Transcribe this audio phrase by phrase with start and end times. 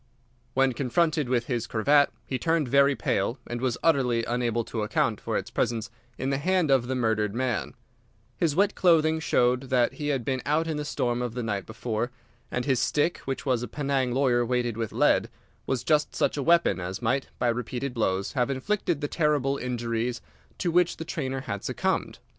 [0.55, 5.21] When confronted with his cravat, he turned very pale, and was utterly unable to account
[5.21, 7.75] for its presence in the hand of the murdered man.
[8.35, 11.67] His wet clothing showed that he had been out in the storm of the night
[11.67, 12.09] before,
[12.49, 15.29] and his stick, which was a Penang lawyer weighted with lead,
[15.67, 20.19] was just such a weapon as might, by repeated blows, have inflicted the terrible injuries
[20.57, 22.17] to which the trainer had succumbed.